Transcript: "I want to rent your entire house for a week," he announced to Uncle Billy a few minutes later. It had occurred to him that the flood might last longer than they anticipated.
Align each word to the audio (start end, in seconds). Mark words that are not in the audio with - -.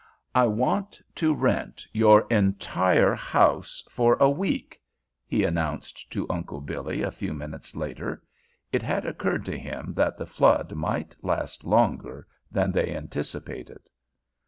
"I 0.33 0.47
want 0.47 0.99
to 1.13 1.31
rent 1.31 1.85
your 1.93 2.21
entire 2.27 3.13
house 3.13 3.83
for 3.87 4.17
a 4.19 4.31
week," 4.31 4.81
he 5.27 5.43
announced 5.43 6.11
to 6.13 6.25
Uncle 6.27 6.59
Billy 6.59 7.03
a 7.03 7.11
few 7.11 7.35
minutes 7.35 7.75
later. 7.75 8.23
It 8.71 8.81
had 8.81 9.05
occurred 9.05 9.45
to 9.45 9.59
him 9.59 9.93
that 9.93 10.17
the 10.17 10.25
flood 10.25 10.73
might 10.73 11.15
last 11.21 11.63
longer 11.65 12.25
than 12.51 12.71
they 12.71 12.95
anticipated. 12.95 13.81